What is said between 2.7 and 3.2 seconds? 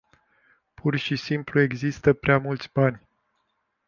bani.